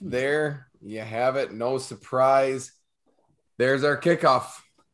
[0.00, 1.52] there you have it.
[1.52, 2.72] No surprise.
[3.58, 4.46] There's our kickoff.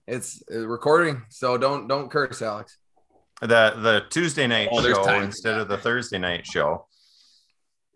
[0.06, 2.76] It's uh, recording, so don't don't curse, Alex.
[3.40, 6.86] The the Tuesday night Oh, show instead of the Thursday night show.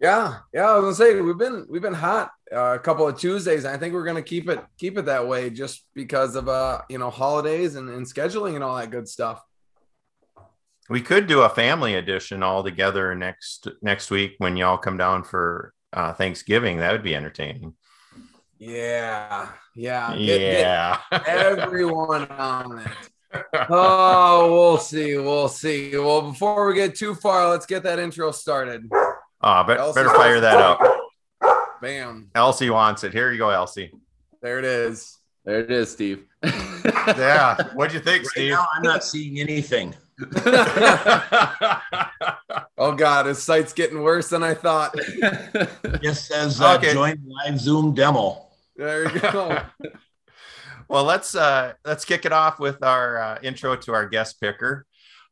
[0.01, 0.71] Yeah, yeah.
[0.71, 3.65] I was gonna say we've been we've been hot uh, a couple of Tuesdays.
[3.65, 6.81] And I think we're gonna keep it keep it that way just because of uh
[6.89, 9.43] you know holidays and, and scheduling and all that good stuff.
[10.89, 15.25] We could do a family edition all together next next week when y'all come down
[15.25, 16.79] for uh, Thanksgiving.
[16.79, 17.75] That would be entertaining.
[18.59, 20.99] Yeah, yeah, Get- get Yeah.
[21.27, 23.43] everyone on it.
[23.69, 25.97] Oh, we'll see, we'll see.
[25.97, 28.89] Well, before we get too far, let's get that intro started.
[28.93, 30.81] Oh, but Elsie- better fire that up.
[31.83, 33.13] Bam, Elsie wants it.
[33.13, 33.91] Here you go, Elsie.
[34.41, 35.19] there it is.
[35.45, 36.25] There it is, Steve.
[37.07, 37.57] Yeah.
[37.75, 38.53] What'd you think, Right Steve?
[38.53, 39.95] now, I'm not seeing anything.
[42.77, 44.95] Oh God, his site's getting worse than I thought.
[46.03, 46.93] Just says uh, Okay.
[46.93, 48.49] join live Zoom demo.
[48.77, 49.61] There you go.
[50.89, 54.87] well, let's uh, let's kick it off with our uh, intro to our guest picker.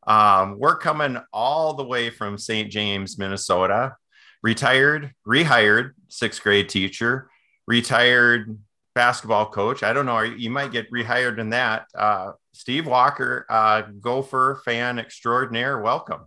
[0.06, 2.70] Um, we're coming all the way from St.
[2.70, 3.96] James, Minnesota.
[4.42, 7.28] Retired, rehired sixth grade teacher,
[7.66, 8.56] retired
[8.94, 9.82] basketball coach.
[9.82, 10.20] I don't know.
[10.20, 11.86] You might get rehired in that.
[11.94, 15.80] Uh, Steve Walker, uh, Gopher fan extraordinaire.
[15.80, 16.22] Welcome.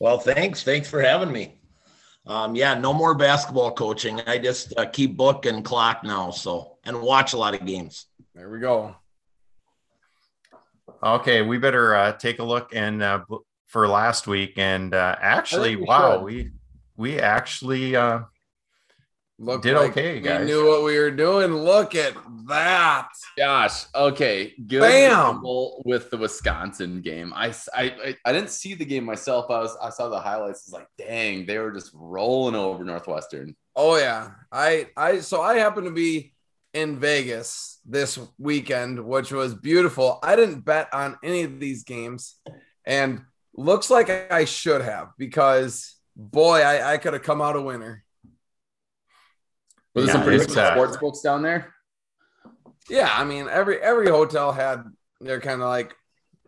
[0.00, 0.62] Well, thanks.
[0.62, 1.60] Thanks for having me.
[2.26, 4.20] Um, yeah, no more basketball coaching.
[4.26, 6.30] I just uh, keep book and clock now.
[6.30, 8.06] So, and watch a lot of games.
[8.34, 8.94] There we go.
[11.02, 13.24] Okay, we better uh, take a look and uh,
[13.66, 14.54] for last week.
[14.56, 16.24] And uh, actually, we wow, should.
[16.24, 16.50] we
[16.96, 18.20] we actually uh,
[19.42, 20.40] Look, Did okay, guys.
[20.40, 21.52] We knew what we were doing.
[21.52, 22.14] Look at
[22.46, 23.08] that.
[23.36, 25.42] Gosh, okay, good Bam!
[25.84, 27.32] with the Wisconsin game.
[27.34, 29.50] I, I I didn't see the game myself.
[29.50, 30.60] I was I saw the highlights.
[30.60, 33.56] It's like, dang, they were just rolling over Northwestern.
[33.74, 34.30] Oh yeah.
[34.52, 36.34] I I so I happened to be
[36.72, 40.20] in Vegas this weekend, which was beautiful.
[40.22, 42.36] I didn't bet on any of these games,
[42.86, 43.22] and
[43.56, 48.04] looks like I should have because boy, I, I could have come out a winner.
[49.94, 51.72] Was there some pretty uh, sports books down there?
[52.88, 54.84] Yeah, I mean every every hotel had
[55.20, 55.94] their kind of like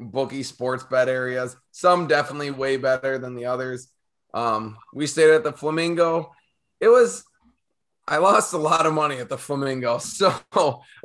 [0.00, 1.56] bookie sports bet areas.
[1.70, 3.88] Some definitely way better than the others.
[4.32, 6.32] Um, we stayed at the Flamingo.
[6.80, 7.24] It was
[8.06, 10.34] I lost a lot of money at the Flamingo, so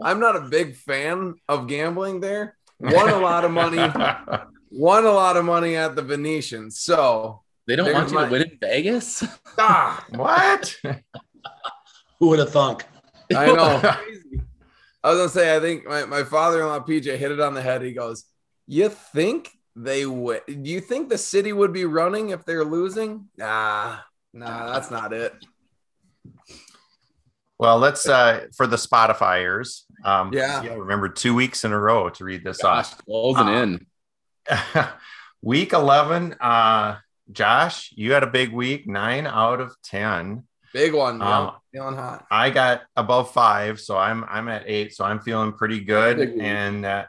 [0.02, 2.58] I'm not a big fan of gambling there.
[2.80, 3.78] Won a lot of money.
[4.72, 6.70] Won a lot of money at the Venetian.
[6.72, 9.24] So They don't want you my- to win in Vegas.
[9.58, 10.76] ah, what?
[12.20, 12.84] Who would have thunk?
[13.36, 13.82] I know.
[15.04, 17.82] I was gonna say, I think my, my father-in-law PJ hit it on the head.
[17.82, 18.26] He goes,
[18.68, 23.30] You think they would do you think the city would be running if they're losing?
[23.38, 23.98] Nah,
[24.34, 25.34] nah, that's not it.
[27.58, 29.84] Well, let's uh for the Spotifyers.
[30.04, 30.66] Um Yeah.
[30.74, 33.06] remember two weeks in a row to read this Gosh, off.
[33.06, 33.86] closing Uh, in.
[35.42, 36.98] week 11, uh
[37.32, 40.44] Josh, you had a big week, nine out of 10.
[40.74, 41.40] Big one, yeah.
[41.40, 42.26] Um, feeling hot.
[42.30, 46.20] I got above five, so I'm I'm at eight, so I'm feeling pretty good.
[46.20, 47.06] And uh,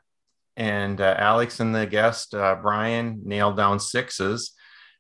[0.56, 4.53] and uh, Alex and the guest uh, Brian nailed down sixes,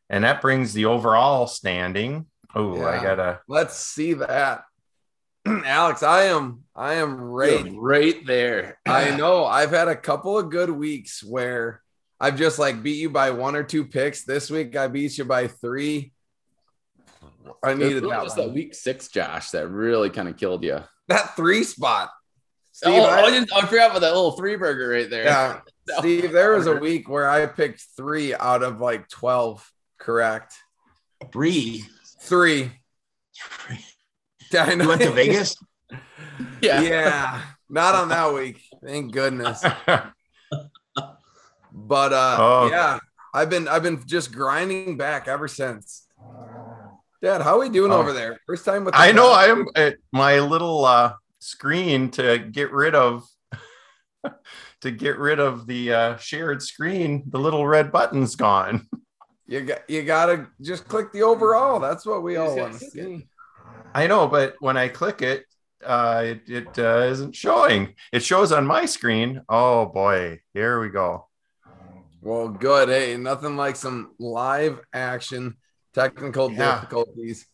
[0.08, 2.26] and that brings the overall standing.
[2.54, 3.40] Oh, I gotta.
[3.48, 4.64] Let's see that.
[5.46, 8.78] Alex, I am I am Right, right there.
[8.86, 11.82] I know I've had a couple of good weeks where
[12.18, 14.24] I've just like beat you by one or two picks.
[14.24, 16.12] This week I beat you by three.
[17.62, 18.48] I It needed really that just one.
[18.48, 20.80] that week six, Josh, that really kind of killed you.
[21.08, 22.10] that three spot.
[22.72, 25.24] Steve, oh, I- I, didn't, I forgot about that little three burger right there.
[25.24, 25.98] yeah, No.
[25.98, 30.54] Steve, there was a week where I picked three out of like 12 correct.
[31.32, 31.84] Three.
[32.20, 32.70] Three.
[34.54, 34.88] I You know.
[34.88, 35.56] went to Vegas?
[36.62, 36.80] yeah.
[36.80, 38.60] yeah, not on that week.
[38.84, 39.62] Thank goodness.
[41.72, 42.68] But uh Oh.
[42.70, 42.98] yeah,
[43.32, 46.06] I've been I've been just grinding back ever since.
[47.22, 47.98] Dad, how are we doing Oh.
[47.98, 48.38] over there?
[48.46, 49.36] First time with the I know dog?
[49.38, 53.24] I am at my little uh, screen to get rid of
[54.80, 57.24] to get rid of the uh, shared screen.
[57.26, 58.86] The little red button's gone.
[59.46, 61.80] You got you gotta just click the overall.
[61.80, 63.18] That's what we You all want gotta to click it.
[63.18, 63.26] see.
[63.92, 65.44] I know, but when I click it,
[65.84, 67.96] uh, it, it uh, isn't showing.
[68.12, 69.42] It shows on my screen.
[69.48, 71.26] Oh boy, here we go.
[72.20, 72.90] Well, good.
[72.90, 75.56] Hey, nothing like some live action
[75.94, 76.74] technical Yeah.
[76.74, 77.46] difficulties.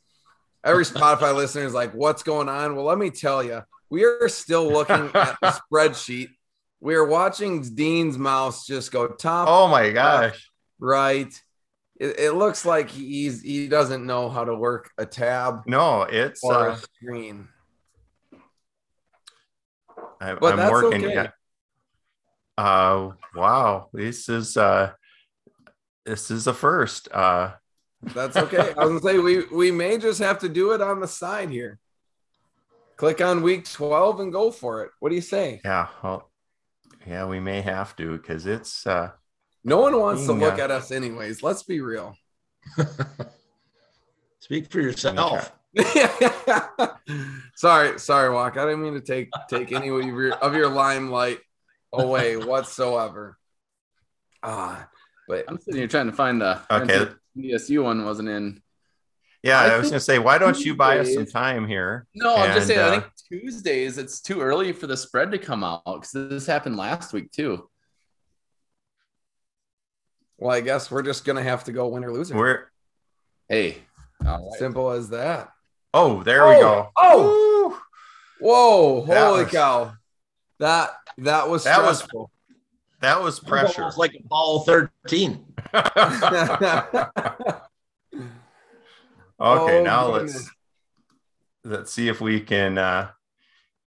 [0.64, 2.76] Every Spotify listener is like, what's going on?
[2.76, 6.28] Well, let me tell you, we are still looking at the spreadsheet.
[6.80, 10.50] We are watching Dean's mouse just go top Oh my gosh.
[10.78, 11.32] right,
[11.98, 16.44] It, it looks like he's he doesn't know how to work a tab No, it's
[16.44, 17.48] or uh, a screen.
[20.20, 21.04] I, But I'm that's working.
[21.04, 21.14] okay.
[21.14, 21.30] Yeah.
[22.58, 23.88] Uh, wow.
[23.92, 24.92] This is uh,
[26.04, 27.08] this is a first.
[27.12, 27.52] Uh,
[28.02, 28.72] That's okay.
[28.76, 31.50] I was gonna say we we may just have to do it on the side
[31.50, 31.78] here.
[32.96, 34.90] Click on week 12 and go for it.
[35.00, 35.60] What do you say?
[35.64, 35.88] yeah.
[36.02, 36.30] Well,
[37.06, 39.10] yeah, we may have to because it's uh,
[39.64, 41.42] No one wants to look uh, at us anyways.
[41.42, 42.16] Let's be real.
[44.40, 45.52] Speak for yourself.
[47.54, 48.56] sorry, sorry, Walk.
[48.56, 51.38] I didn't mean to take take any of your of your limelight
[51.92, 53.36] away whatsoever.
[54.42, 54.88] Ah,
[55.28, 57.08] but I'm sitting here trying to find the Okay.
[57.36, 58.62] DSU one wasn't in.
[59.42, 59.60] yeah.
[59.60, 62.06] I I, was gonna say, why don't you buy us some time here?
[62.14, 62.80] No, I'm just And, saying.
[62.80, 63.12] I uh, think
[63.42, 67.30] Tuesdays it's too early for the spread to come out because this happened last week
[67.32, 67.68] too.
[70.38, 72.32] well, I guess we're just gonna have to go win or lose.
[72.32, 72.64] We're
[73.48, 73.78] Hey,
[74.26, 74.58] all right.
[74.58, 75.52] Simple as that.
[75.94, 76.90] oh, there we Oh, go.
[76.96, 77.68] oh.
[77.70, 77.78] Woo!
[78.48, 79.06] Whoa!
[79.06, 79.92] That Holy was- cow!
[80.58, 82.30] That that was That was- stressful.
[83.06, 83.82] That was pressure.
[83.82, 85.44] Almost like ball 13.
[89.38, 90.34] Okay, Oh, now goodness.
[90.34, 90.50] let's
[91.64, 93.10] let's see if we can uh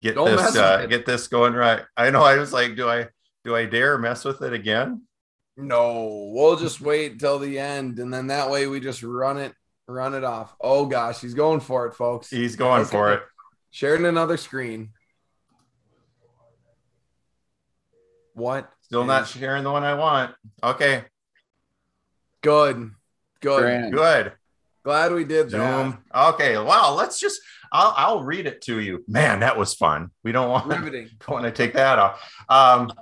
[0.03, 1.83] get Don't this uh get this going right.
[1.97, 3.09] I know I was like, do I
[3.45, 5.03] do I dare mess with it again?
[5.57, 9.55] no, we'll just wait till the end, and then that way we just run it,
[9.89, 10.55] run it off.
[10.61, 12.29] Oh gosh, he's going for it, folks.
[12.29, 13.23] He's going for it.
[13.71, 14.91] Sharing another screen.
[18.35, 18.71] What?
[18.91, 20.35] Still not sharing the one I want.
[20.65, 21.05] Okay,
[22.43, 22.91] good.
[23.41, 23.61] Good.
[23.61, 23.93] Grand.
[23.93, 24.33] good.
[24.83, 25.51] Glad we did that.
[25.51, 25.99] Zoom.
[26.13, 26.95] Okay, wow.
[26.95, 27.41] Let's just
[27.71, 29.05] I'll I'll read it to you.
[29.07, 30.11] Man, that was fun.
[30.25, 31.09] We don't want Riveting.
[31.21, 32.35] don't want to take that off.
[32.49, 32.93] Um,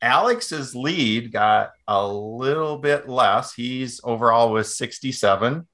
[0.00, 3.52] Alex's lead got a little bit less.
[3.52, 5.68] He's overall was 67.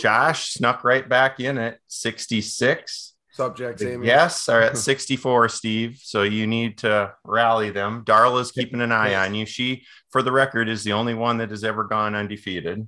[0.00, 3.13] Josh snuck right back in at 66.
[3.34, 4.06] Subjects, Amy.
[4.06, 5.98] guests are at 64, Steve.
[6.00, 8.04] So you need to rally them.
[8.04, 9.44] Darla's keeping an eye on you.
[9.44, 12.86] She, for the record, is the only one that has ever gone undefeated.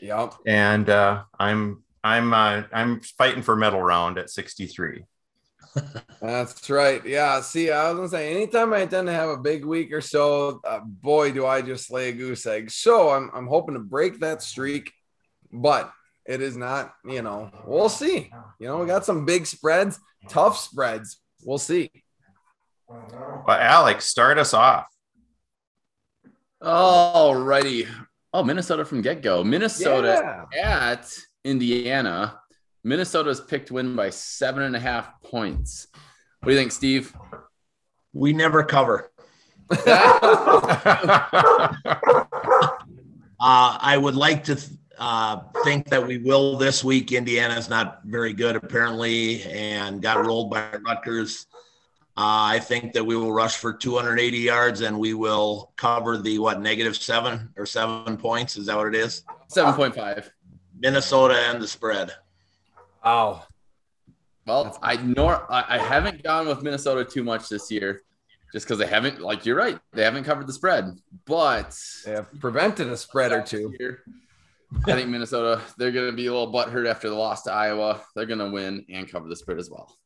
[0.00, 0.34] Yep.
[0.46, 5.04] And uh, I'm I'm uh, I'm fighting for medal round at 63.
[6.22, 7.04] That's right.
[7.04, 7.42] Yeah.
[7.42, 10.62] See, I was gonna say, anytime I tend to have a big week or so,
[10.64, 12.70] uh, boy, do I just lay a goose egg.
[12.70, 14.92] So I'm, I'm hoping to break that streak,
[15.52, 15.92] but
[16.26, 16.94] it is not.
[17.04, 18.30] You know, we'll see.
[18.58, 19.98] You know, we got some big spreads,
[20.28, 21.20] tough spreads.
[21.44, 21.90] We'll see.
[22.88, 24.86] But Alex, start us off.
[26.62, 27.86] All righty.
[28.32, 29.44] Oh, Minnesota from get go.
[29.44, 30.90] Minnesota Yeah.
[30.92, 31.12] at
[31.44, 32.40] Indiana.
[32.82, 35.86] Minnesota's picked win by seven and a half points.
[36.40, 37.14] What do you think, Steve?
[38.12, 39.10] We never cover.
[43.40, 44.58] Uh, I would like to
[45.04, 47.12] uh, think that we will this week.
[47.12, 51.46] Indiana's not very good, apparently, and got rolled by Rutgers.
[52.16, 56.38] Uh, I think that we will rush for 280 yards and we will cover the
[56.38, 58.56] what negative seven or seven points.
[58.56, 59.24] Is that what it is?
[59.52, 60.30] 7.5.
[60.78, 62.12] Minnesota and the spread.
[63.02, 63.46] Oh,
[64.46, 68.00] Well, I nor I, I haven't gone with Minnesota too much this year,
[68.54, 69.20] just because they haven't.
[69.20, 70.96] Like you're right, they haven't covered the spread.
[71.26, 73.74] But They have prevented a spread or two.
[73.78, 74.02] Here,
[74.86, 78.02] I think Minnesota they're going to be a little butthurt after the loss to Iowa.
[78.14, 79.96] They're going to win and cover the spread as well.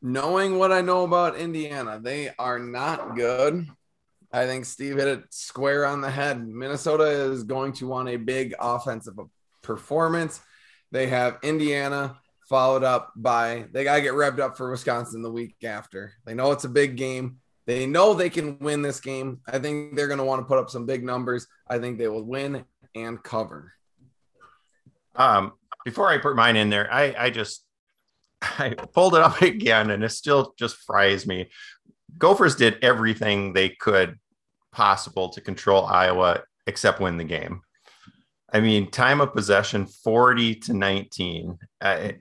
[0.00, 3.66] Knowing what I know about Indiana, they are not good.
[4.32, 6.46] I think Steve hit it square on the head.
[6.46, 9.14] Minnesota is going to want a big offensive
[9.62, 10.40] performance.
[10.90, 12.18] They have Indiana
[12.48, 16.12] followed up by they got to get revved up for Wisconsin the week after.
[16.26, 17.38] They know it's a big game.
[17.66, 19.40] They know they can win this game.
[19.46, 21.46] I think they're going to want to put up some big numbers.
[21.68, 23.72] I think they will win and cover.
[25.16, 25.52] Um,
[25.84, 27.64] before I put mine in there, I, I just
[28.42, 31.50] I pulled it up again and it still just fries me.
[32.18, 34.18] Gophers did everything they could
[34.72, 37.62] possible to control Iowa except win the game.
[38.52, 41.58] I mean, time of possession 40 to 19.
[41.80, 42.12] Uh,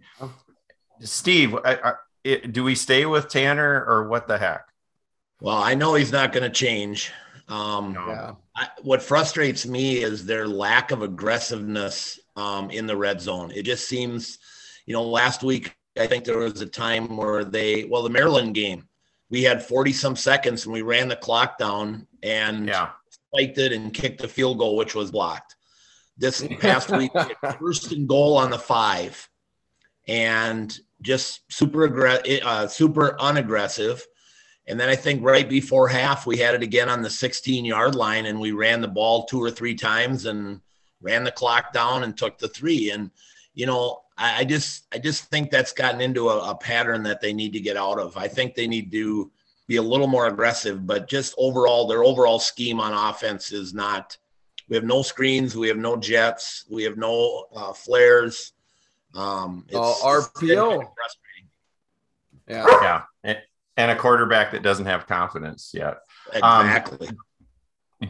[1.02, 4.66] Steve, I, I, it, do we stay with Tanner or what the heck?
[5.44, 7.12] Well, I know he's not going to change.
[7.50, 8.08] Um, No.
[8.08, 8.32] Yeah.
[8.56, 13.52] I, what frustrates me is their lack of aggressiveness um, in the red zone.
[13.52, 14.40] It just seems,
[14.86, 18.56] you know, last week I think there was a time where they, well, the Maryland
[18.56, 18.88] game,
[19.30, 22.92] we had 40 some seconds and we ran the clock down and Yeah.
[23.10, 25.58] spiked it and kicked a field goal, which was blocked.
[26.18, 27.12] This past week,
[27.60, 29.28] first and goal on the five,
[30.08, 34.02] and just super aggressive, uh, super unaggressive.
[34.68, 37.96] And then I think right before half, we had it again on the 16 yard
[37.96, 40.62] line and we ran the ball two or three times and
[41.02, 42.92] ran the clock down and took the three.
[42.92, 43.12] And,
[43.54, 47.20] you know, I, I just, I just think that's gotten into a, a pattern that
[47.20, 48.16] they need to get out of.
[48.16, 49.32] I think they need to
[49.68, 54.18] be a little more aggressive, but just overall, their overall scheme on offense is not,
[54.70, 58.54] we have no screens, we have no jets, we have no uh, flares.
[59.14, 60.82] Um, it's, Oh, RPO.
[60.82, 61.18] it's.
[62.48, 63.04] Yeah.
[63.24, 63.40] Yeah.
[63.78, 65.98] And a quarterback that doesn't have confidence yet.
[66.42, 67.10] Um, Exactly.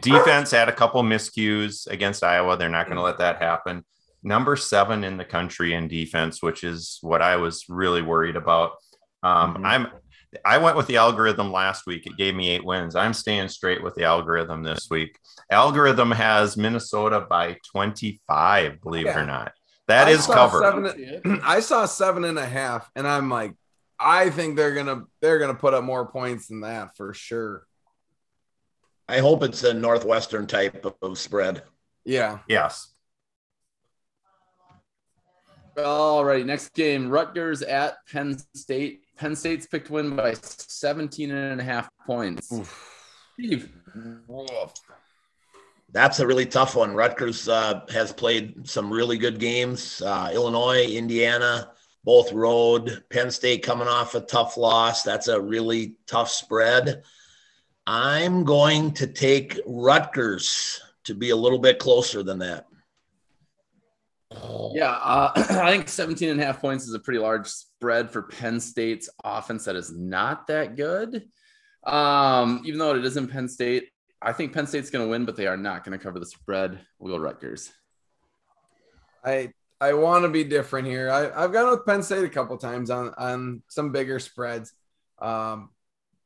[0.00, 2.56] Defense had a couple miscues against Iowa.
[2.56, 3.84] They're not going to let that happen.
[4.22, 8.72] Number seven in the country in defense, which is what I was really worried about.
[9.22, 9.66] Um, Mhm.
[9.66, 9.88] I'm
[10.44, 12.06] I went with the algorithm last week.
[12.08, 12.96] It gave me eight wins.
[12.96, 15.16] I'm staying straight with the algorithm this week.
[15.48, 19.52] Algorithm has Minnesota by 25, believe it or not.
[19.86, 20.62] That I is covered.
[20.64, 23.54] seven- I saw seven and a half, and I'm like,
[23.98, 27.66] I think they're gonna they're gonna put up more points than that for sure.
[29.08, 31.62] I hope it's a Northwestern type of spread.
[32.04, 32.38] Yeah.
[32.48, 32.88] Yes.
[35.76, 39.02] Alrighty, next game Rutgers at Penn State.
[39.16, 42.52] Penn State's picked to win by 17 and a half points.
[43.34, 43.72] Steve,
[45.90, 46.94] That's a really tough one.
[46.94, 50.02] Rutgers uh, has played some really good games.
[50.02, 51.72] Uh, Illinois, Indiana,
[52.04, 53.02] both road.
[53.10, 55.02] Penn State coming off a tough loss.
[55.02, 57.02] That's a really tough spread.
[57.86, 62.66] I'm going to take Rutgers to be a little bit closer than that.
[64.74, 68.22] yeah, uh, I think 17 and a half points is a pretty large spread for
[68.22, 71.28] Penn State's offense that is not that good.
[71.84, 73.90] Um, even though it is in Penn State,
[74.22, 76.26] I think Penn State's going to win, but they are not going to cover the
[76.26, 76.80] spread.
[76.98, 77.70] We'll go Rutgers.
[79.22, 79.52] I
[79.84, 81.10] I want to be different here.
[81.10, 84.72] I, I've gone with Penn State a couple times on on some bigger spreads.
[85.18, 85.68] Um,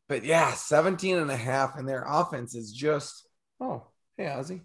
[0.09, 3.27] but yeah, 17 and a half, and their offense is just
[3.61, 3.83] oh,
[4.17, 4.61] hey Ozzy.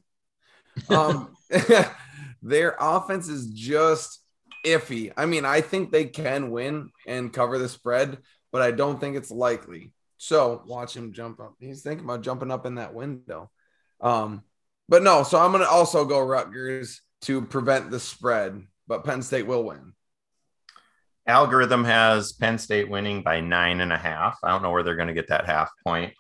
[0.89, 1.35] Um
[2.43, 4.19] their offense is just
[4.63, 5.11] iffy.
[5.17, 8.19] I mean, I think they can win and cover the spread,
[8.51, 9.91] but I don't think it's likely.
[10.17, 11.55] So watch him jump up.
[11.59, 13.49] He's thinking about jumping up in that window.
[14.01, 14.43] Um,
[14.87, 19.47] but no, so I'm gonna also go Rutgers to prevent the spread, but Penn State
[19.47, 19.93] will win.
[21.25, 24.37] Algorithm has Penn State winning by nine and a half.
[24.43, 26.13] I don't know where they're going to get that half point.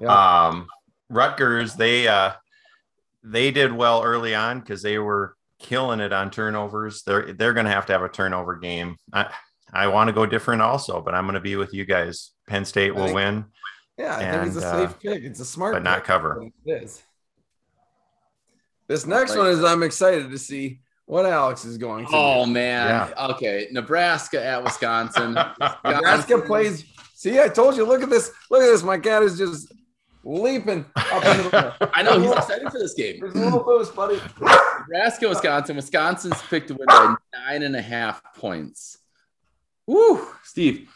[0.00, 0.46] Yeah.
[0.46, 0.68] Um,
[1.10, 2.32] Rutgers, they uh,
[3.22, 7.02] they did well early on because they were killing it on turnovers.
[7.02, 8.96] They're they're going to have to have a turnover game.
[9.12, 9.30] I
[9.72, 12.30] I want to go different also, but I'm going to be with you guys.
[12.46, 13.44] Penn State will think- win,
[13.98, 15.22] yeah, I think it's a and, uh, safe pick.
[15.24, 16.42] It's a smart, but not cover.
[16.64, 17.02] It is.
[18.86, 19.38] This next Right.
[19.40, 22.12] one is I'm excited to see what Alex is going to.
[22.14, 22.52] Oh do.
[22.52, 23.12] man.
[23.18, 23.68] Okay.
[23.72, 25.32] Nebraska at Wisconsin.
[25.84, 26.84] Nebraska plays.
[27.14, 27.84] See, I told you.
[27.84, 28.30] Look at this.
[28.50, 28.82] Look at this.
[28.82, 29.72] My cat is just
[30.22, 31.90] leaping up into the.
[31.94, 33.20] I know he's excited for this game.
[33.20, 34.20] There's a little boost, buddy.
[34.80, 35.76] Nebraska, Wisconsin.
[35.76, 38.98] Wisconsin's picked to win by nine and a half points.
[39.86, 40.90] Woo, Steve.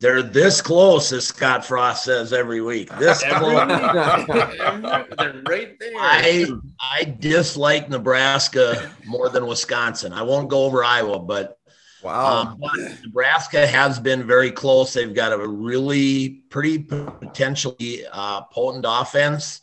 [0.00, 2.90] They're this close, as Scott Frost says every week.
[2.98, 3.68] This Every close.
[3.68, 5.16] week.
[5.18, 5.92] They're right there.
[5.96, 6.46] I
[6.80, 10.12] I dislike Nebraska more than Wisconsin.
[10.14, 11.58] I won't go over Iowa, but
[12.02, 12.40] Wow.
[12.52, 12.70] Um, but
[13.04, 14.94] Nebraska has been very close.
[14.94, 19.60] They've got a really pretty potentially uh, potent offense.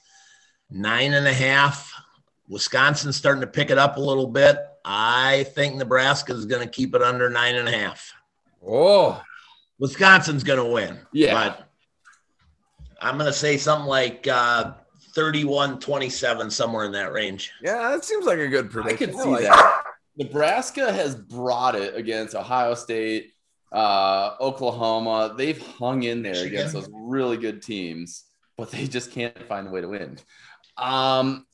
[0.69, 1.91] Nine and a half.
[2.47, 4.57] Wisconsin's starting to pick it up a little bit.
[4.85, 8.13] I think Nebraska is going to keep it under nine and a half.
[8.65, 9.19] oh,
[9.79, 10.99] Wisconsin's going to win.
[11.11, 11.33] Yeah.
[11.33, 11.69] But
[13.01, 14.73] I'm going to say something like uh,
[15.13, 17.51] 31 27, somewhere in that range.
[17.61, 17.89] yeah.
[17.89, 19.09] That seems like a good prediction.
[19.09, 19.15] I prediction.
[19.15, 19.83] can see like that.
[20.17, 23.33] Nebraska has brought it against Ohio State,
[23.71, 25.35] uh, Oklahoma.
[25.37, 28.23] They've hung in there against those really good teams,
[28.57, 30.17] but they just can't find a way to win.
[30.77, 31.45] Um,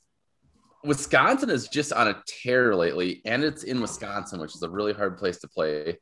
[0.85, 4.93] Wisconsin is just on a tear lately, and it's in Wisconsin, which is a really
[4.93, 5.97] hard place to play.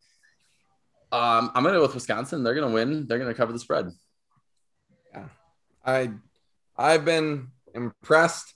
[1.12, 2.44] Um, I'm gonna go with Wisconsin.
[2.44, 3.08] They're gonna win.
[3.08, 3.92] They're gonna cover the spread.
[5.12, 5.26] Yeah.
[5.86, 6.12] I
[6.78, 8.54] I've been impressed.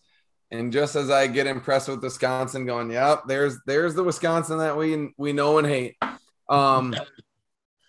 [0.51, 4.77] And just as I get impressed with Wisconsin, going, yep, there's there's the Wisconsin that
[4.77, 5.97] we we know and hate.
[6.49, 6.95] Um,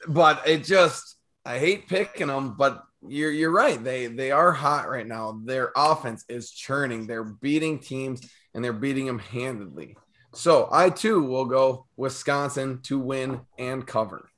[0.09, 3.83] but it just I hate picking them, but you're you're right.
[3.83, 5.41] They they are hot right now.
[5.45, 7.07] Their offense is churning.
[7.07, 9.97] They're beating teams and they're beating them handedly.
[10.35, 14.29] So I too will go Wisconsin to win and cover.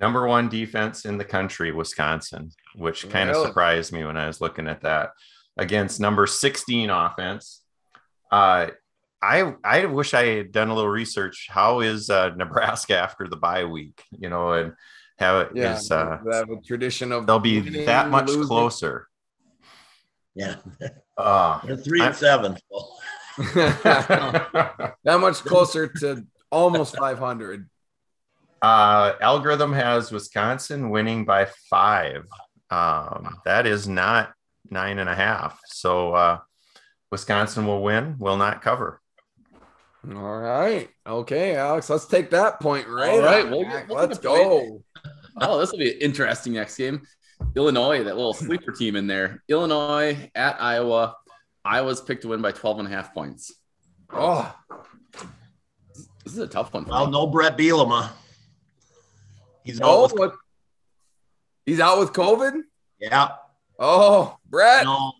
[0.00, 4.40] Number one defense in the country, Wisconsin, which kind of surprised me when I was
[4.40, 5.10] looking at that
[5.56, 7.62] against number 16 offense.
[8.30, 8.68] Uh,
[9.22, 11.46] I I wish I had done a little research.
[11.48, 14.02] How is uh, Nebraska after the bye week?
[14.10, 14.74] You know, and
[15.18, 18.46] have Yeah, is uh, they have a tradition of they'll be winning, that much losing.
[18.46, 19.08] closer.
[20.34, 20.56] Yeah,
[21.16, 22.56] Uh, they're three I- and seven.
[23.54, 27.68] that much closer to almost 500.
[28.62, 32.24] Uh, algorithm has Wisconsin winning by five.
[32.70, 34.32] Um, that is not
[34.70, 35.60] nine and a half.
[35.66, 36.38] So uh,
[37.10, 39.00] Wisconsin will win, will not cover.
[40.08, 40.88] All right.
[41.06, 43.10] Okay, Alex, let's take that point right.
[43.10, 43.88] All right, we'll- back.
[43.88, 44.48] we'll let's take a point.
[44.48, 44.82] go.
[45.40, 47.02] Oh, this will be an interesting next game.
[47.54, 49.42] Illinois, that little sleeper team in there.
[49.48, 51.14] Illinois at Iowa.
[51.64, 53.52] Iowa's picked to win by 12 and a half points.
[54.12, 54.54] Oh,
[56.24, 56.84] This is a tough one.
[56.84, 57.12] For Well, me.
[57.12, 58.10] no Bret Bielema.
[59.66, 60.32] He's oh, out with?
[61.66, 62.62] He's out with COVID.
[62.98, 63.30] yeah.
[63.78, 64.84] Oh, Bret.
[64.84, 65.12] No,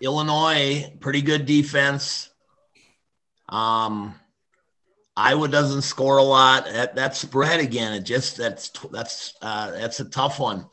[0.00, 2.30] Illinois, pretty good defense.
[3.48, 4.14] Um,
[5.16, 6.66] Iowa doesn't score a lot.
[6.66, 7.92] That that spread again.
[7.94, 10.66] It just that's that's uh, that's a tough one.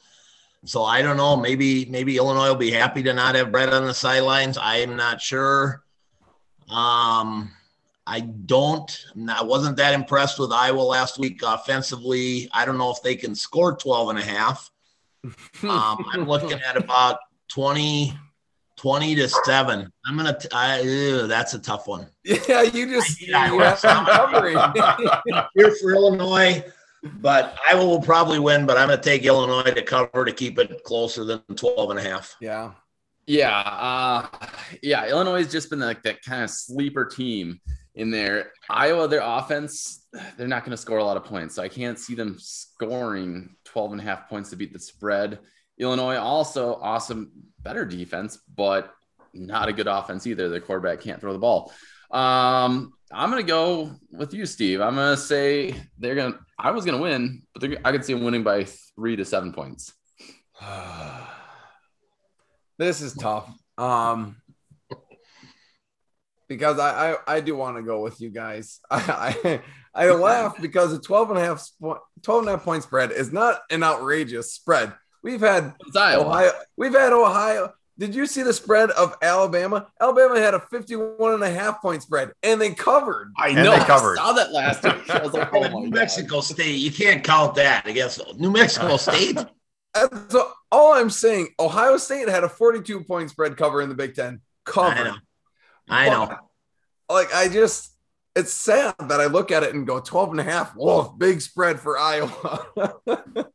[0.66, 1.36] So I don't know.
[1.36, 4.58] Maybe maybe Illinois will be happy to not have Bret on the sidelines.
[4.62, 5.84] I'm not sure.
[6.70, 7.52] Um,
[8.08, 9.06] I don't.
[9.30, 12.50] I wasn't that impressed with Iowa last week offensively.
[12.54, 14.72] I don't know if they can score 12 and a half.
[15.64, 17.18] Um, I'm looking at about
[17.50, 18.14] 20,
[18.78, 19.92] 20 to seven.
[20.06, 22.08] I'm going to, ew, that's a tough one.
[22.24, 24.56] Yeah, you just you covering.
[25.56, 26.64] Here for Illinois,
[27.04, 30.60] but Iowa will probably win, but I'm going to take Illinois to cover to keep
[30.60, 32.36] it closer than 12 and a half.
[32.40, 32.72] yeah.
[33.26, 34.28] Yeah, uh,
[34.82, 35.10] yeah.
[35.10, 37.60] Illinois has just been like that kind of sleeper team
[37.98, 38.52] in there.
[38.70, 42.00] Iowa, their offense, they're not going to score a lot of points, so I can't
[42.00, 45.40] see them scoring 12 and a half points to beat the spread.
[45.80, 47.32] Illinois also awesome,
[47.64, 48.94] better defense, but
[49.34, 50.48] not a good offense either.
[50.48, 51.74] Their quarterback can't throw the ball.
[52.12, 54.80] Um, I'm gonna go with you, Steve.
[54.80, 56.40] I'm gonna say they're gonna.
[56.58, 59.94] I was gonna win, but I could see them winning by three to seven points.
[62.78, 63.50] this is tough.
[63.78, 64.38] Um
[66.48, 68.80] because I I, I do want to go with you guys.
[68.92, 69.62] I,
[69.94, 72.84] I I laugh because a 12 and a half spo- 12 and a half point
[72.84, 74.94] spread is not an outrageous spread.
[75.24, 77.74] We've had It's Ohio we've had Ohio.
[78.00, 79.88] Did you see the spread of Alabama?
[80.00, 83.34] Alabama had a 51 and a half point spread and they covered.
[83.36, 83.72] I And know.
[83.72, 84.20] they covered.
[84.20, 85.10] I saw that last week.
[85.10, 85.96] I was like, oh New God.
[85.96, 89.40] Mexico State, you can't count that against New Mexico State.
[89.96, 93.96] And so all I'm saying, Ohio State had a 42 point spread cover in the
[93.96, 94.42] Big Ten.
[94.76, 95.16] I know.
[95.90, 96.38] I know.
[97.10, 97.92] Like I just
[98.36, 100.76] it's sad that I look at it and go 12 and a half.
[100.76, 102.66] Whoa, big spread for Iowa.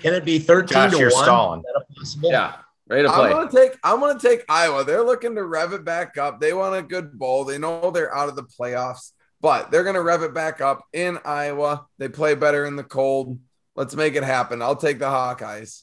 [0.00, 1.24] Can it be 13 Josh, to you're 1?
[1.24, 1.60] stalling.
[1.60, 2.30] Is that possible?
[2.30, 2.56] Yeah,
[2.88, 3.30] ready to I'm play.
[3.30, 4.84] gonna take I'm gonna take Iowa.
[4.84, 6.40] They're looking to rev it back up.
[6.40, 7.44] They want a good bowl.
[7.44, 9.10] They know they're out of the playoffs,
[9.40, 11.86] but they're gonna rev it back up in Iowa.
[11.98, 13.38] They play better in the cold.
[13.76, 14.62] Let's make it happen.
[14.62, 15.82] I'll take the Hawkeyes.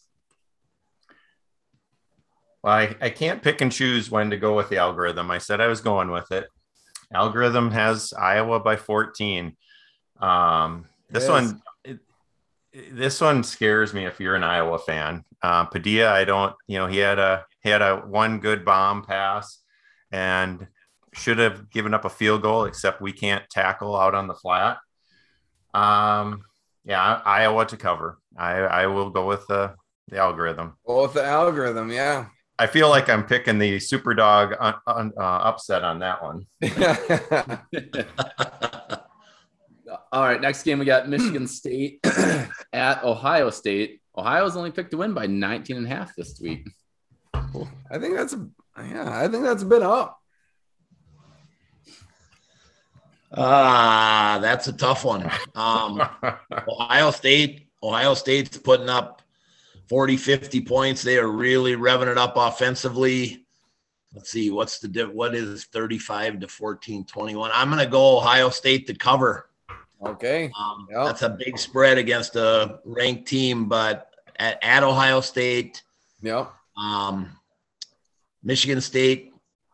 [2.63, 5.32] Well, I, I can't pick and choose when to go with the algorithm.
[5.32, 6.47] I said I was going with it.
[7.13, 9.55] Algorithm has Iowa by 14.
[10.19, 11.29] Um, this Yes.
[11.29, 11.99] one, it,
[12.91, 15.23] this one scares me if you're an Iowa fan.
[15.41, 19.03] Uh, Padilla, I don't, you know, he had a he had a one good bomb
[19.03, 19.59] pass
[20.11, 20.67] and
[21.13, 24.77] should have given up a field goal, except we can't tackle out on the flat.
[25.73, 26.43] Um,
[26.85, 28.17] yeah, Iowa to cover.
[28.37, 29.75] I I will go with the
[30.09, 30.77] the algorithm.
[30.85, 32.27] Well, with the algorithm, yeah.
[32.59, 36.47] I feel like I'm picking the super dog un, un, uh, upset on that one.
[40.11, 41.99] All right, next game we got Michigan State
[42.73, 44.01] at Ohio State.
[44.17, 46.67] Ohio's only picked to win by 19 and a half this week.
[47.91, 48.47] I think that's a
[48.79, 50.19] yeah, I think that's a bit up.
[53.31, 55.29] Ah, that's a tough one.
[55.55, 56.01] Um,
[56.67, 59.21] Ohio State, Ohio State's putting up
[59.89, 61.02] 40, 50 points.
[61.02, 63.45] They are really revving it up offensively.
[64.13, 67.52] Let's see, what's the what is 35 to 14, 21?
[67.54, 69.50] I'm going to go Ohio State to cover.
[70.06, 70.52] Okay.
[70.58, 71.06] Um, Yep.
[71.06, 75.84] That's a big spread against a ranked team, but at, at Ohio State,
[76.21, 76.52] Yep.
[76.78, 77.30] um,
[78.43, 79.34] Michigan State,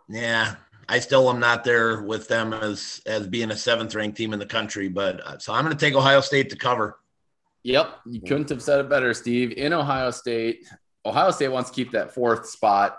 [0.10, 0.56] yeah,
[0.90, 4.40] I still am not there with them as as being a seventh ranked team in
[4.40, 4.90] the country.
[4.90, 7.00] But uh, so I'm going to take Ohio State to cover.
[7.64, 9.54] Yep, you couldn't have said it better, Steve.
[9.54, 10.68] In Ohio State,
[11.06, 12.98] Ohio State wants to keep that fourth spot.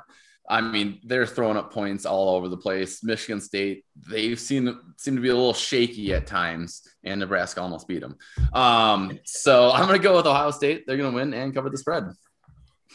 [0.48, 3.02] I mean, they're throwing up points all over the place.
[3.02, 7.88] Michigan State, they've seen seem to be a little shaky at times, and Nebraska almost
[7.88, 8.16] beat them.
[8.52, 10.84] Um, so I'm going to go with Ohio State.
[10.86, 12.04] They're going to win and cover the spread.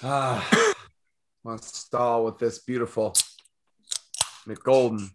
[0.04, 0.74] Ah,
[1.44, 3.16] let's stall with this beautiful
[4.48, 5.10] McGolden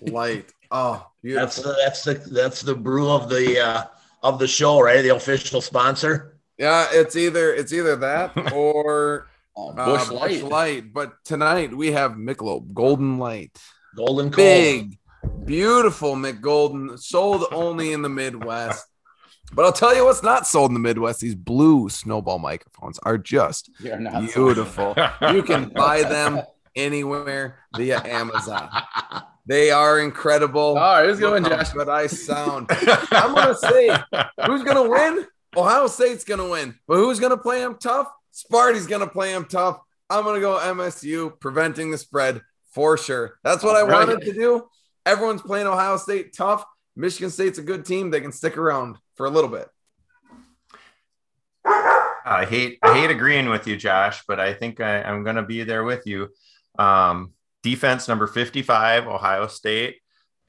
[0.00, 0.50] light.
[0.70, 3.84] Oh, That's the, that's the that's the brew of the uh,
[4.22, 5.02] of the show, right?
[5.02, 6.38] The official sponsor.
[6.56, 9.28] Yeah, it's either it's either that or
[9.60, 10.44] Oh, uh, Bush Busch Light.
[10.44, 10.92] Light.
[10.92, 13.60] But tonight we have Michelob Golden Light.
[13.96, 14.36] Golden Cold.
[14.36, 14.98] Big,
[15.44, 18.86] beautiful McGolden, sold only in the Midwest.
[19.52, 21.20] But I'll tell you what's not sold in the Midwest.
[21.20, 24.94] These blue snowball microphones are just beautiful.
[25.32, 26.42] You can buy them
[26.76, 28.68] anywhere via Amazon.
[29.48, 30.60] They are incredible.
[30.60, 31.72] All right, who's going, Look Josh?
[31.72, 32.66] But I sound.
[33.10, 33.88] I'm gonna say
[34.44, 35.26] who's gonna win?
[35.56, 36.74] Ohio State's gonna win.
[36.86, 38.08] But who's gonna play them tough?
[38.30, 39.80] Sparty's gonna play them tough.
[40.10, 43.38] I'm gonna go MSU, preventing the spread for sure.
[43.42, 44.06] That's what I All right.
[44.06, 44.68] wanted to do.
[45.06, 46.66] Everyone's playing Ohio State tough.
[46.94, 48.10] Michigan State's a good team.
[48.10, 49.66] They can stick around for a little bit.
[51.64, 55.42] I hate I hate agreeing with you, Josh, but I think I, I'm going to
[55.42, 56.28] be there with you.
[56.78, 57.32] Um,
[57.70, 59.96] defense number 55, Ohio State,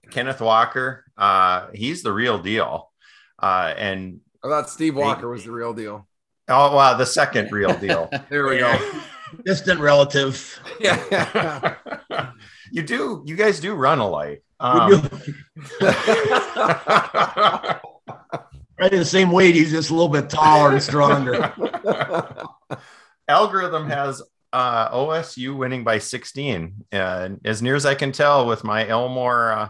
[0.09, 1.03] Kenneth Walker.
[1.17, 2.91] Uh, he's the real deal.
[3.37, 6.07] Uh, and I thought Steve Walker was the real deal.
[6.47, 8.09] oh wow, the second real deal.
[8.29, 8.73] There we go.
[9.45, 10.59] Distant relative.
[10.79, 11.75] Yeah.
[12.71, 14.41] you do, you guys do run alike.
[14.61, 15.09] We Um,
[18.79, 19.55] right in the same weight.
[19.55, 21.53] He's just a little bit taller and stronger.
[23.27, 24.21] algorithm has
[24.53, 26.85] uh, OSU winning by 16.
[26.91, 29.69] And as near as I can tell with my Elmore, uh,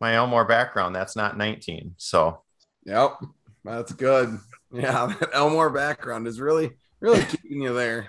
[0.00, 1.94] my Elmore background, that's not 19.
[1.96, 2.42] So
[2.86, 3.18] Yep,
[3.64, 4.38] that's good.
[4.72, 8.06] Yeah, that Elmore background is really, really keeping you there.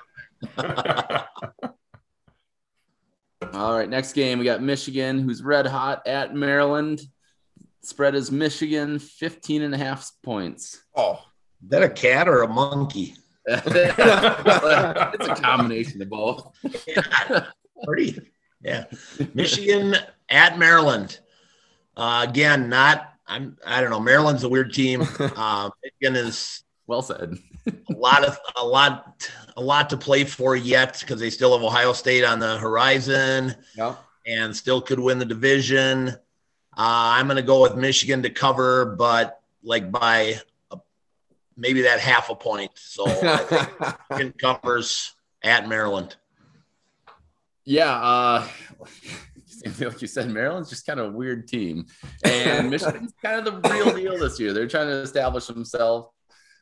[3.53, 7.01] All right, next game we got Michigan, who's red hot at Maryland.
[7.81, 10.81] Spread is Michigan 15 and a half points.
[10.95, 11.21] Oh,
[11.63, 13.15] Is that a cat or a monkey?
[13.47, 16.55] It's a combination of both.
[17.86, 18.19] Pretty.
[18.62, 18.86] Yeah.
[19.33, 19.95] Michigan
[20.29, 21.19] at Maryland.
[21.95, 23.13] Uh, again, not.
[23.25, 23.57] I'm.
[23.65, 23.99] I don't know.
[23.99, 25.01] Maryland's a weird team.
[25.19, 27.38] Uh, Michigan is Well said.
[27.67, 31.63] a lot of a lot a lot to play for yet because they still have
[31.63, 33.97] Ohio State on the horizon yep.
[34.25, 36.10] and still could win the division.
[36.10, 40.39] Uh, I'm going to go with Michigan to cover, but like by
[41.58, 42.72] maybe that half a point.
[42.76, 43.70] So I think
[44.10, 46.15] Michigan covers at Maryland.
[47.65, 48.48] Yeah, uh,
[49.80, 51.88] like you said, Maryland's just kind of a weird team,
[52.24, 54.54] and Michigan's kind of the real deal this year.
[54.54, 56.08] They're trying to establish themselves.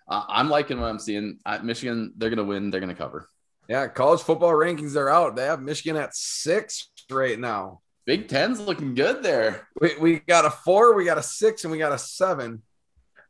[0.08, 1.40] Uh, I'm liking what I'm seeing.
[1.46, 2.72] Uh, Michigan, they're going to win.
[2.72, 3.30] They're going to cover.
[3.68, 5.36] yeah, college football rankings are out.
[5.36, 7.82] They have Michigan at six right now.
[8.06, 9.68] Big Ten's looking good there.
[9.82, 12.62] We, we got a four, we got a six, and we got a seven.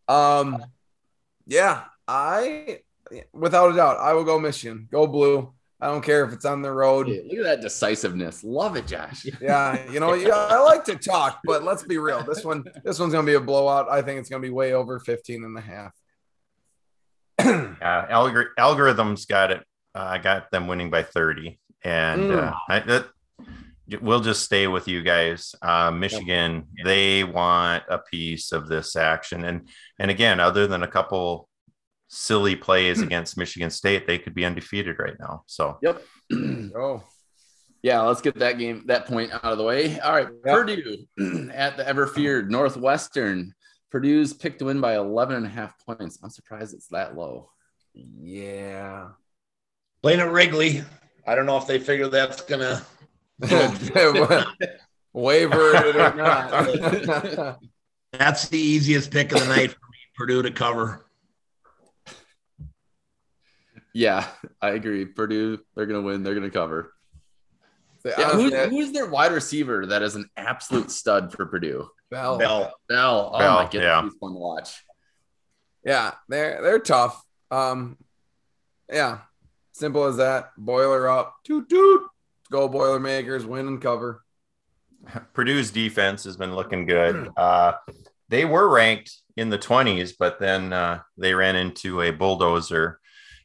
[0.08, 0.64] Um,
[1.46, 2.80] yeah, I
[3.34, 4.88] without a doubt, I will go Michigan.
[4.92, 5.54] Go blue.
[5.82, 7.08] I don't care if it's on the road.
[7.08, 8.44] Hey, look at that decisiveness.
[8.44, 9.26] Love it, Josh.
[9.42, 12.24] Yeah, you know, yeah, I like to talk, but let's be real.
[12.24, 13.88] This one, this one's gonna be a blowout.
[13.90, 15.92] I think it's gonna be way over 15 and a half.
[17.40, 19.64] uh, algor- algorithms got it.
[19.94, 21.60] I got them winning by 30.
[21.84, 23.08] And uh, I, that,
[24.02, 25.54] we'll just stay with you guys.
[25.62, 29.44] Uh, Michigan, they want a piece of this action.
[29.46, 29.68] And,
[30.00, 31.48] and again, other than a couple
[32.08, 35.44] silly plays against Michigan State, they could be undefeated right now.
[35.48, 36.02] So Yep.
[36.76, 37.04] Oh,
[37.84, 40.00] yeah, let's get that game, that point out of the way.
[40.00, 40.56] All right, Yep.
[40.56, 41.06] Purdue
[41.54, 43.54] at the ever feared Northwestern.
[43.92, 46.18] Purdue's picked to win by 11 and a half points.
[46.24, 47.50] I'm surprised it's that low.
[47.94, 49.10] yeah.
[50.02, 50.84] Playing at Wrigley.
[51.28, 52.66] I don't know if they figure that's gonna.
[52.66, 52.86] Waiver
[53.42, 54.46] it
[55.96, 57.60] or not.
[58.12, 59.98] That's the easiest pick of the night for me.
[60.16, 61.06] Purdue to cover.
[63.94, 64.28] Yeah,
[64.62, 65.06] I agree.
[65.06, 66.24] Purdue, they're going to win.
[66.24, 66.94] They're going to cover.
[68.04, 71.90] Yeah, Honestly, who's, who's their wide receiver that is an absolute stud for Purdue?
[72.12, 72.38] Bell.
[72.38, 72.74] Bell.
[72.88, 73.32] Bell.
[73.34, 74.04] Oh Bell, my goodness, yeah.
[74.04, 74.86] he's fun to watch.
[75.84, 77.24] Yeah, they're they're tough.
[77.52, 77.98] Um,
[78.92, 79.20] yeah,
[79.72, 80.52] simple as that.
[80.58, 82.04] Boiler up, toot toot.
[82.56, 84.24] Go Boilermakers, win and cover.
[85.34, 87.28] Purdue's defense has been looking good.
[87.38, 87.74] Uh,
[88.30, 93.02] they were ranked in the 20s, but then uh, they ran into a bulldozer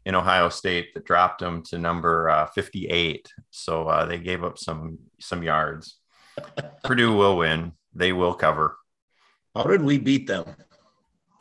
[0.06, 3.28] in Ohio State that dropped them to number uh, 58.
[3.50, 5.98] So uh, they gave up some some yards.
[6.84, 7.72] Purdue will win.
[7.92, 8.78] They will cover.
[9.56, 10.44] How did we beat them?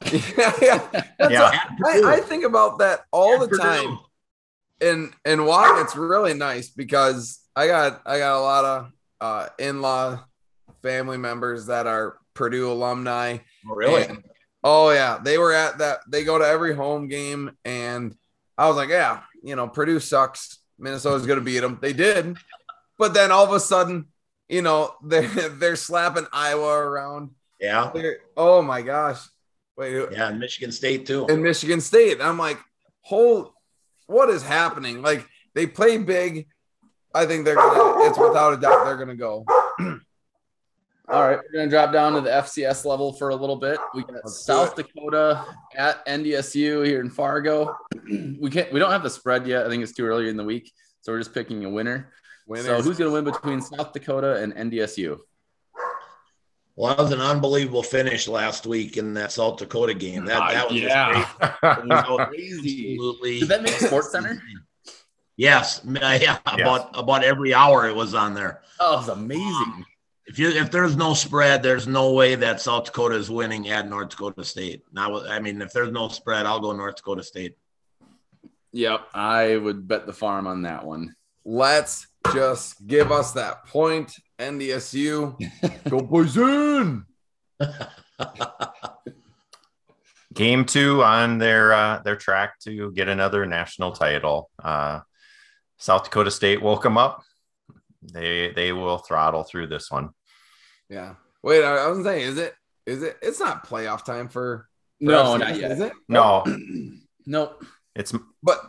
[0.12, 1.04] yeah, yeah.
[1.30, 1.52] Yeah.
[1.52, 3.62] At I, I think about that all At the Purdue.
[3.62, 4.00] time.
[4.82, 9.48] And and why it's really nice because I got I got a lot of uh
[9.60, 10.24] in-law
[10.82, 13.38] family members that are Purdue alumni.
[13.70, 14.04] Oh, really?
[14.06, 14.24] And-
[14.64, 16.00] oh yeah, they were at that.
[16.08, 18.16] They go to every home game, and
[18.58, 20.60] I was like, yeah, you know, Purdue sucks.
[20.78, 21.78] Minnesota's gonna beat them.
[21.82, 22.38] They did,
[22.98, 24.06] but then all of a sudden,
[24.48, 27.32] you know, they're they're slapping Iowa around.
[27.60, 27.92] yeah.
[27.94, 29.20] They're, oh my gosh,
[29.76, 30.30] wait, Yeah.
[30.30, 31.26] And Michigan State too.
[31.28, 32.22] in Michigan State.
[32.22, 32.60] I'm like,
[33.02, 33.54] whole
[34.10, 35.02] what is happening?
[35.02, 36.48] Like they play big.
[37.14, 38.06] I think they're gonna.
[38.08, 39.46] It's without a doubt they're gonna go.
[41.12, 43.80] All right, we're gonna drop down to the FCS level for a little bit.
[43.96, 44.76] We got Let's South.
[44.76, 45.44] Dakota
[45.76, 47.76] at NDSU here in Fargo.
[48.40, 48.72] we can't.
[48.74, 49.66] We don't have the spread yet.
[49.66, 52.12] I think it's too early in the week, so we're just picking a winner.
[52.48, 52.66] Winners.
[52.66, 55.18] So who's gonna win between South Dakota and NDSU?
[56.80, 60.24] Well, that was an unbelievable finish last week in that South Dakota game.
[60.24, 61.12] That, Uh, that was yeah.
[61.14, 61.78] just great.
[61.78, 62.94] It was Crazy.
[62.94, 63.40] absolutely.
[63.42, 64.42] Did that make Sports Center?
[65.36, 66.38] Yes, yeah.
[66.46, 68.62] About about every hour it was on there.
[68.80, 69.86] Oh, it was amazing.
[70.26, 73.90] If you if there's no spread, there's no way that South Dakota is winning at
[73.90, 74.84] North Dakota State.
[74.94, 77.58] Now, I mean, if there's no spread, I'll go North Dakota State.
[78.72, 81.14] Yep, I would bet the farm on that one.
[81.44, 84.14] Let's just give us that point.
[84.40, 85.36] NDSU,
[85.90, 87.06] go Bison.
[90.34, 94.50] Game two on their uh, their track to get another national title.
[94.64, 95.02] Uh,
[95.78, 97.24] South Dakota State woke them up.
[98.02, 100.12] They they will throttle through this one.
[100.90, 101.16] Yeah.
[101.44, 102.54] Wait, I, I was saying, is it?
[102.86, 103.18] Is it?
[103.22, 104.68] It's not playoff time for.
[105.00, 105.72] for No, FCS, not yet.
[105.72, 105.94] Is it?
[106.08, 106.44] No,
[107.26, 107.64] Nope.
[107.96, 108.62] it's But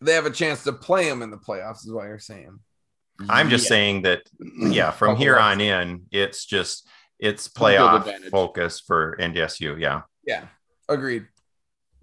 [0.00, 2.58] they have a chance to play them in the playoffs, is what you're saying.
[3.28, 3.68] I'm just Yeah.
[3.68, 4.22] saying that
[4.58, 9.16] yeah, from Couple here of- on in, it's just it's Home field playoff focus for
[9.20, 9.76] NDSU.
[9.80, 10.02] Yeah.
[10.26, 10.46] Yeah.
[10.88, 11.26] Agreed.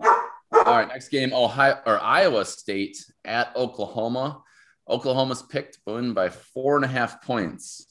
[0.03, 4.41] All right, next game, Ohio or Iowa State at Oklahoma.
[4.89, 7.87] Oklahoma's picked to win by four and a half points.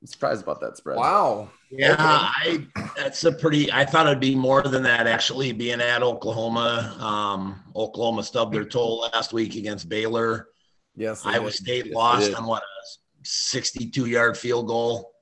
[0.00, 0.96] I'm surprised about that spread.
[0.96, 1.50] Wow.
[1.70, 2.02] Yeah, Okay.
[2.02, 3.70] I that's a pretty.
[3.72, 5.52] I thought it'd be more than that actually.
[5.52, 10.48] Being at Oklahoma, um, Oklahoma stubbed their toe last week against Baylor.
[10.96, 11.24] Yes.
[11.24, 11.54] Iowa did.
[11.54, 15.12] State Yes, lost on what a 62 yard field goal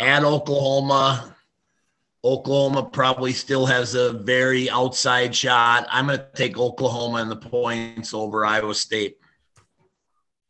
[0.00, 1.36] at Oklahoma.
[2.24, 5.86] Oklahoma probably still has a very outside shot.
[5.90, 9.18] I'm going to take Oklahoma and the points over Iowa State.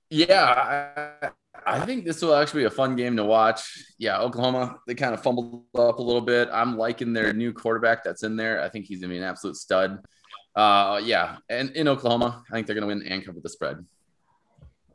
[0.08, 1.30] Yeah, I,
[1.66, 3.82] I think this will actually be a fun game to watch.
[3.98, 6.48] Yeah, Oklahoma, they kind of fumbled up a little bit.
[6.52, 8.62] I'm liking their new quarterback that's in there.
[8.62, 9.98] I think he's going to be an absolute stud.
[10.54, 13.84] Uh, yeah, and in Oklahoma, I think they're going to win and cover the spread.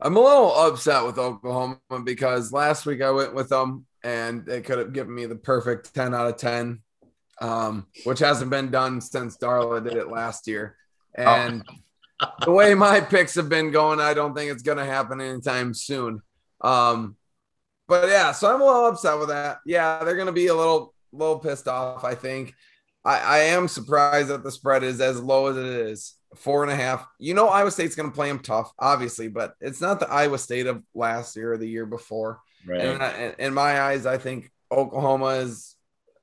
[0.02, 4.62] I'm a little upset with Oklahoma because last week I went with them and they
[4.62, 6.80] could have given me the perfect 10 out of 10,
[7.42, 10.76] um, which hasn't been done since Darla did it last year.
[11.14, 11.62] And
[12.44, 15.74] the way my picks have been going, I don't think it's going to happen anytime
[15.74, 16.22] soon.
[16.62, 17.16] Um,
[17.86, 19.58] but yeah, so I'm a little upset with that.
[19.66, 22.54] Yeah, they're going to be a little, little pissed off, I think.
[23.04, 26.72] I, I am surprised that the spread is as low as it is four and
[26.72, 27.06] a half.
[27.18, 30.38] You know, Iowa State's going to play them tough, obviously, but it's not the Iowa
[30.38, 32.40] State of last year or the year before.
[32.66, 32.80] Right.
[32.80, 35.76] And I- in my eyes, I think Oklahoma is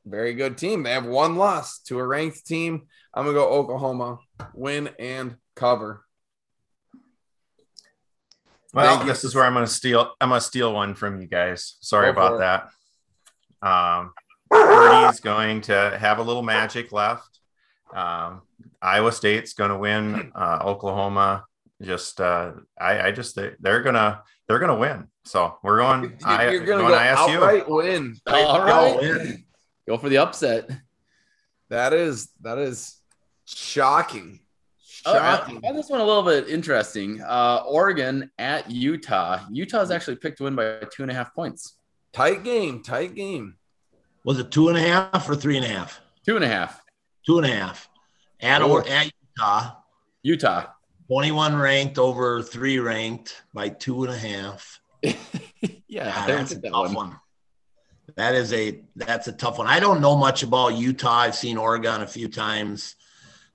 [0.05, 0.83] a very good team.
[0.83, 2.87] They have one loss to a ranked team.
[3.13, 4.19] I'm going to go Oklahoma,
[4.53, 6.03] win and cover.
[8.73, 10.13] Well, this is where I'm going to steal.
[10.21, 11.77] I'm going to steal one from you guys.
[11.81, 12.39] Sorry Go about
[13.61, 13.67] that.
[13.67, 14.13] Um,
[14.51, 17.39] Purdy's going to have a little magic left.
[17.93, 18.41] Um,
[18.81, 20.31] Iowa State's going to win.
[20.37, 21.45] Uh, Oklahoma,
[21.81, 25.07] just uh, I, I just they, they're gonna they're gonna win.
[25.25, 26.17] So we're going.
[26.23, 27.35] I, You're going to going go ISU.
[27.35, 28.15] outright win.
[28.27, 28.99] All Go.
[28.99, 29.37] right.
[29.87, 30.69] Go for the upset.
[31.69, 32.97] That is that is
[33.45, 34.39] shocking.
[35.05, 35.61] Oh, I Shocking.
[35.65, 37.21] I this one a little bit interesting.
[37.21, 39.39] Uh, Oregon at Utah.
[39.51, 41.77] Utah's actually picked to win by two and a half points.
[42.13, 42.83] tight game.
[42.83, 43.55] Tight game.
[44.23, 46.01] Was it two and a half or three and a half?
[46.25, 46.81] Two and a half.
[47.25, 47.87] Two and a half.
[48.41, 48.71] At, Oh.
[48.71, 49.71] or, at Utah,
[50.23, 50.65] Utah.
[51.07, 54.79] 21 ranked over three ranked by two and a half.
[55.87, 56.93] yeah, they that's a tough one.
[56.93, 57.19] one.
[58.15, 59.67] That is a that's a tough one.
[59.67, 61.19] I don't know much about Utah.
[61.19, 62.95] I've seen Oregon a few times.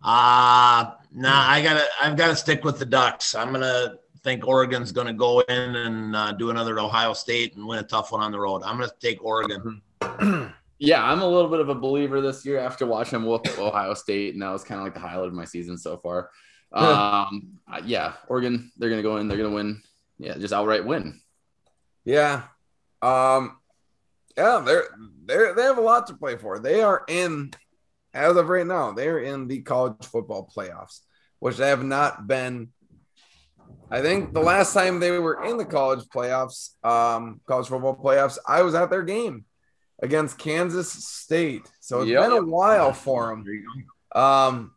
[0.02, 3.34] Uh nah, I gotta I've got to stick with the Ducks.
[3.34, 7.78] I'm gonna think Oregon's gonna go in and uh, do another Ohio State and win
[7.80, 8.62] a tough one on the road.
[8.62, 9.82] I'm gonna take Oregon.
[10.84, 13.94] Yeah, I'm a little bit of a believer this year after watching them whoop Ohio
[13.94, 16.30] State, and that was kind of like the highlight of my season so far.
[16.74, 19.82] Um, yeah, Oregon, they're gonna go in, they're gonna win.
[20.16, 21.20] Yeah, just outright win.
[22.06, 22.44] Yeah.
[23.02, 23.58] Um
[24.38, 24.84] yeah, they're
[25.26, 26.60] they're they have a lot to play for.
[26.60, 27.50] They are in
[28.14, 31.00] as of right now, they're in the college football playoffs,
[31.40, 32.70] which they have not been.
[33.90, 38.38] I think the last time they were in the college playoffs, um, college football playoffs,
[38.48, 39.44] I was at their game
[40.02, 41.70] against Kansas State.
[41.80, 42.22] So it's Yep.
[42.28, 43.44] been a while for them.
[44.14, 44.72] Um,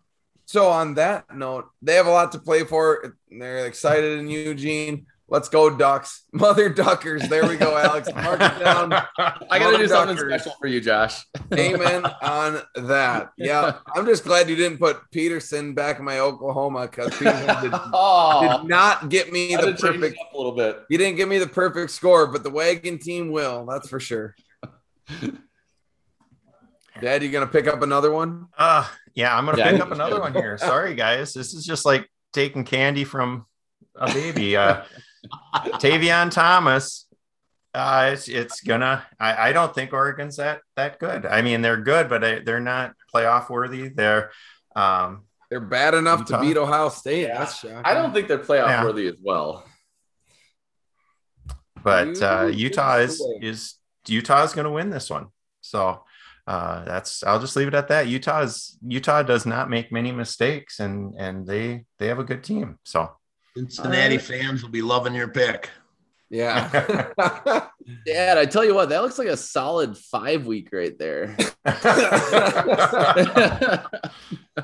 [0.45, 3.15] so on that note, they have a lot to play for.
[3.29, 5.07] They're excited in Eugene.
[5.27, 6.21] Let's go, Ducks.
[6.33, 7.27] Mother Duckers.
[7.27, 8.07] There we go, Alex.
[8.13, 8.93] Mark it down.
[9.17, 11.25] I gotta do something special for you, Josh.
[11.53, 13.31] Amen on that.
[13.35, 13.77] Yeah.
[13.95, 18.59] I'm just glad you didn't put Peterson back in my Oklahoma because Peterson did, oh,
[18.61, 20.17] did not get me the to change it perfect.
[20.31, 20.83] a little bit.
[20.91, 23.65] You didn't give me the perfect score, but the wagon team will.
[23.65, 24.35] That's for sure.
[27.01, 28.47] Dad, you gonna pick up another one?
[28.57, 30.57] Uh, yeah, I'm gonna Yeah, pick up another one here.
[30.57, 31.33] Sorry, guys.
[31.33, 33.45] This is just like taking candy from
[33.95, 34.55] a baby.
[34.55, 34.83] Uh,
[35.55, 37.07] Tavion Thomas.
[37.73, 39.05] Uh, it's it's gonna.
[39.19, 41.25] I, I don't think Oregon's that that good.
[41.25, 43.89] I mean, they're good, but they, they're not playoff worthy.
[43.89, 44.31] They're
[44.77, 46.37] um, They're bad enough Utah?
[46.39, 47.23] to beat Ohio State.
[47.27, 47.39] Yeah.
[47.39, 47.81] That's shocking.
[47.83, 48.83] I don't think they're playoff Yeah.
[48.85, 49.65] worthy as well.
[51.83, 53.75] but uh, Utah is is
[54.07, 55.27] Utah is going to win this one.
[55.61, 56.03] So
[56.47, 58.07] uh, that's I'll just leave it at that.
[58.07, 62.43] Utah is Utah does not make many mistakes, and and they they have a good
[62.43, 62.77] team.
[62.83, 63.09] So
[63.55, 65.69] Cincinnati Uh, fans will be loving your pick.
[66.29, 67.09] Yeah.
[68.05, 71.37] Dad, I tell you what, that looks like a solid five week right there.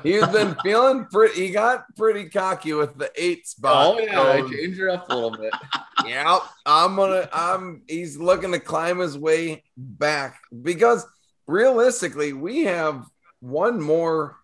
[0.02, 1.46] He's been feeling pretty.
[1.46, 3.94] He got pretty cocky with the eight spot.
[3.96, 5.52] oh yeah, I So, changed her up a little bit.
[6.04, 6.40] Yep.
[6.66, 7.28] I'm gonna.
[7.32, 7.82] I'm.
[7.86, 11.06] He's looking to climb his way back because
[11.46, 13.04] realistically, we have
[13.38, 14.36] one more.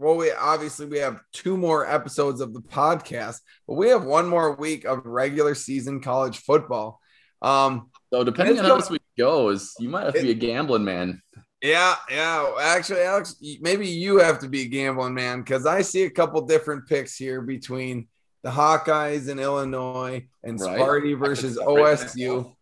[0.00, 4.26] Well, we obviously we have two more episodes of the podcast, but we have one
[4.26, 6.98] more week of regular season college football.
[7.42, 10.84] Um, So depending on how this week goes, you might have to be a gambling
[10.84, 11.20] man.
[11.62, 12.50] Yeah, yeah.
[12.58, 16.40] Actually, Alex, maybe you have to be a gambling man because I see a couple
[16.46, 18.08] different picks here between
[18.42, 20.80] the Hawkeyes in Illinois and Right.
[20.80, 22.54] Sparty versus I OSU.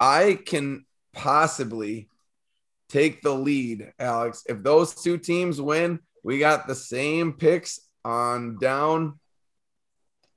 [0.00, 2.08] I can possibly
[2.88, 4.42] take the lead, Alex.
[4.48, 9.18] If those two teams win, we got the same picks on down.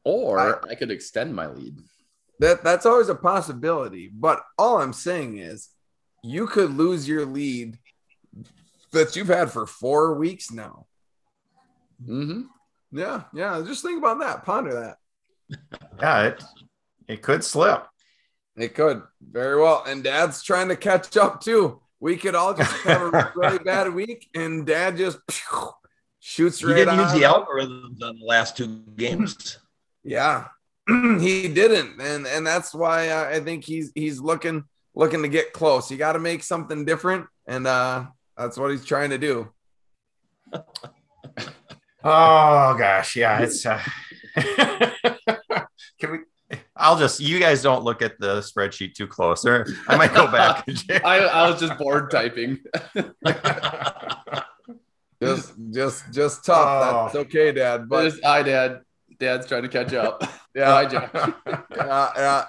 [0.03, 1.79] Or I could extend my lead.
[2.39, 4.11] That that's always a possibility.
[4.13, 5.69] But all I'm saying is
[6.23, 7.79] you could lose your lead
[8.91, 10.85] that you've had for four weeks now.
[12.03, 12.41] Mm-hmm.
[12.91, 13.63] Yeah, yeah.
[13.65, 14.45] Just think about that.
[14.45, 14.95] Ponder
[15.49, 15.59] that.
[15.99, 16.43] yeah, it
[17.07, 17.85] it could slip.
[18.57, 19.83] It could very well.
[19.85, 21.81] And dad's trying to catch up too.
[21.99, 25.69] We could all just have a really bad week, and dad just phew,
[26.19, 26.99] shoots He right didn't on.
[26.99, 29.57] use the algorithms on the last two games.
[30.03, 30.47] Yeah,
[30.87, 35.53] he didn't, and and that's why uh, I think he's he's looking looking to get
[35.53, 35.89] close.
[35.89, 38.05] You got to make something different, and uh,
[38.37, 39.51] that's what he's trying to do.
[42.07, 43.65] Oh gosh, yeah, it's.
[43.65, 43.81] Uh,
[45.99, 46.19] can we?
[46.77, 47.19] I'll just.
[47.19, 50.67] You guys don't look at the spreadsheet too close, or I might go back.
[51.05, 52.59] I, I was just bored typing.
[55.21, 56.57] Just just just tough.
[56.67, 57.03] Oh.
[57.05, 57.87] That's okay, dad.
[57.87, 58.81] But But hi, Dad.
[59.17, 60.21] Dad's trying to catch up.
[60.53, 61.09] yeah, Hi, Josh.
[61.73, 62.45] yeah, yeah.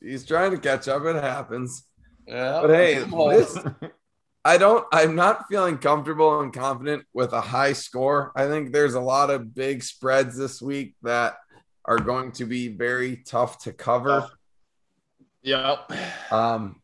[0.00, 1.02] He's trying to catch up.
[1.06, 1.84] It happens.
[2.28, 2.60] Yeah.
[2.60, 2.94] But hey,
[3.30, 3.58] this
[4.44, 8.32] I don't I'm not feeling comfortable and confident with a high score.
[8.36, 11.36] I think there's a lot of big spreads this week that
[11.84, 14.28] are going to be very tough to cover.
[15.42, 15.92] Yep.
[16.30, 16.80] Um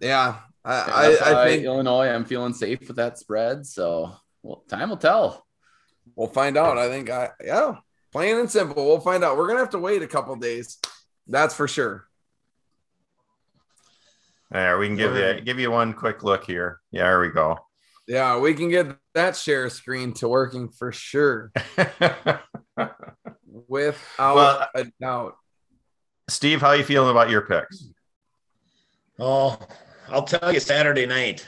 [0.00, 3.66] yeah, I I, I think Illinois, I'm feeling safe with that spread.
[3.66, 5.46] So, well, time will tell.
[6.14, 6.78] we'll find out.
[6.78, 7.76] I think I yeah,
[8.12, 8.84] plain and simple.
[8.86, 9.36] We'll find out.
[9.36, 10.78] We're gonna have to wait a couple days.
[11.26, 12.06] That's for sure.
[14.50, 16.80] There, we can give you give you one quick look here.
[16.90, 17.58] Yeah, there we go.
[18.06, 21.52] Yeah, we can get that share screen to working for sure
[23.68, 25.36] without Well, a doubt.
[26.28, 27.88] Steve, how you feeling about your picks?
[29.18, 29.58] Oh,
[30.08, 31.46] I'll tell you Saturday night.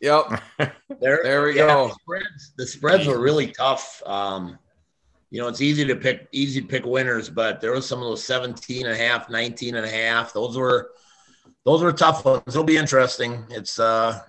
[0.00, 0.42] Yep.
[0.98, 1.88] There, There we yeah, go.
[1.88, 4.02] The spreads, the spreads were really tough.
[4.06, 4.58] Um,
[5.30, 8.08] you know, it's easy to pick easy to pick winners, but there was some of
[8.08, 10.32] those 17 and a half, 19 and a half.
[10.32, 10.92] Those were
[11.66, 12.42] those were tough ones.
[12.46, 13.44] It'll be interesting.
[13.50, 14.20] It's uh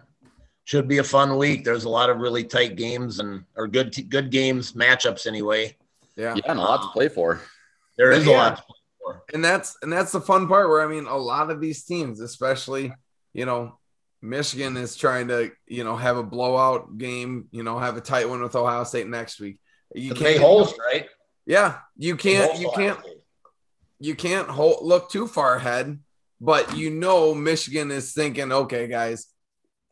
[0.65, 1.63] should be a fun week.
[1.63, 5.77] There's a lot of really tight games and or good good games, matchups anyway.
[6.17, 6.35] Yeah.
[6.35, 7.41] Yeah, and a lot to um, play for.
[7.97, 9.23] There is a lot to play for.
[9.33, 12.19] and that's and that's the fun part where I mean a lot of these teams,
[12.21, 12.93] especially
[13.33, 13.79] you know
[14.21, 18.27] Michigan is trying to you know have a blowout game, you know have a tight
[18.27, 19.59] one with Ohio State next week.
[19.93, 21.07] You They can't, host, right?
[21.45, 22.99] yeah, you can't, you can't,
[23.99, 25.97] you can't hold, look too far ahead,
[26.41, 29.27] but you know Michigan is thinking, okay, guys,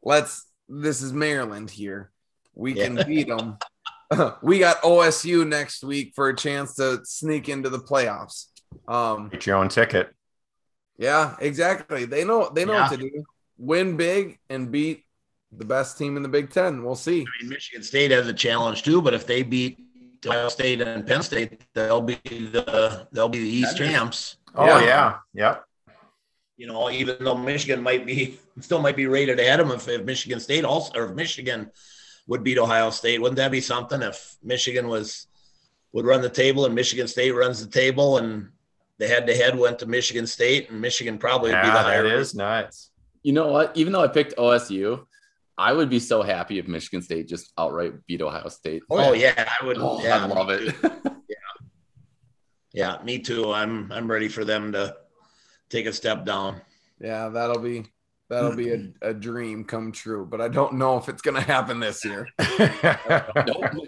[0.04, 0.46] let's.
[0.68, 2.12] This is Maryland here.
[2.56, 3.04] We can Yeah.
[3.04, 3.58] beat them.
[4.42, 8.48] we got OSU next week for a chance to sneak into the playoffs.
[8.88, 10.14] Um, Get your own ticket.
[10.98, 12.06] Yeah, exactly.
[12.06, 12.90] They know they know Yeah.
[12.90, 13.24] what to do.
[13.58, 15.04] Win big and beat
[15.52, 16.84] the best team in the Big Ten.
[16.84, 17.22] We'll see.
[17.22, 19.80] I mean, Michigan State has a challenge too, but if they beat
[20.26, 24.38] Ohio State and Penn State, they'll be the they'll be the East champs.
[24.56, 24.86] Oh Yeah.
[24.86, 25.64] yeah, yep.
[26.58, 29.88] You know, even though Michigan might be still might be rated ahead of them if,
[29.88, 31.72] if Michigan State also or if Michigan
[32.28, 35.28] would beat Ohio State, wouldn't that be something if Michigan was
[35.94, 38.50] would run the table and Michigan State runs the table and
[38.98, 41.84] the head to head went to Michigan State and Michigan probably would be the Yeah,
[41.84, 42.04] higher.
[42.04, 42.92] that is nuts.
[43.24, 43.76] You know what?
[43.78, 45.06] Even though I picked OSU,
[45.58, 48.84] I would be so happy if Michigan State just outright beat Ohio State.
[48.90, 49.78] Oh yeah, I would.
[49.80, 50.76] Oh, yeah, I love it.
[52.74, 53.52] Yeah, yeah, me too.
[53.54, 54.96] I'm I'm ready for them to
[55.70, 56.62] take a step down.
[57.00, 57.86] Yeah, that'll be
[58.30, 59.08] that'll be a, mm-hmm.
[59.08, 60.26] a dream come true.
[60.26, 62.28] But I don't know if it's gonna happen this year.
[62.40, 63.88] Nope.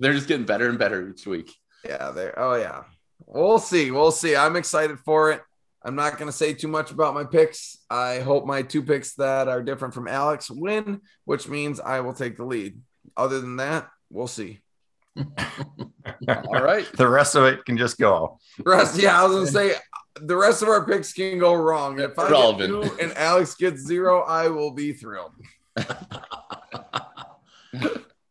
[0.00, 1.52] They're just getting better and better each week.
[1.84, 2.38] Yeah, there.
[2.38, 2.84] Oh yeah.
[3.26, 3.90] We'll see.
[3.90, 4.36] We'll see.
[4.36, 5.42] I'm excited for it.
[5.84, 7.78] I'm not going to say too much about my picks.
[7.90, 12.14] I hope my two picks that are different from Alex win, which means I will
[12.14, 12.80] take the lead.
[13.16, 14.60] Other than that, we'll see.
[15.16, 16.90] All right.
[16.94, 18.38] the rest of it can just go.
[18.58, 19.80] The rest, yeah, I was going to say
[20.20, 21.98] the rest of our picks can go wrong.
[22.00, 22.82] If I Relevant.
[22.82, 25.32] get two and Alex gets zero, I will be thrilled.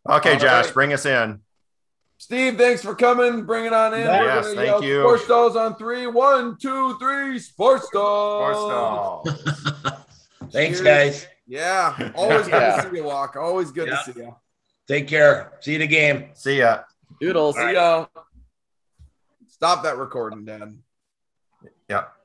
[0.10, 0.74] Okay, All Josh, right.
[0.74, 1.40] bring us in.
[2.18, 3.44] Steve, thanks for coming.
[3.46, 4.02] Bring it on in.
[4.02, 5.02] Yes, gonna thank yell you.
[5.02, 6.08] Sports Dolls on three.
[6.08, 7.40] One, two, three.
[7.40, 8.70] Sports Sports Dolls.
[8.70, 9.98] Doll.
[10.52, 11.26] Thanks, guys.
[11.48, 12.82] Yeah, always good Yeah.
[12.82, 13.36] to see you, Walk.
[13.38, 13.98] Always good Yeah.
[14.02, 14.36] to see you.
[14.90, 15.54] Take care.
[15.62, 16.30] See you at the game.
[16.34, 16.80] See ya.
[17.22, 17.56] Doodles.
[17.56, 18.06] See ya.
[19.48, 20.78] Stop that recording, Dad.
[21.90, 22.23] Yep.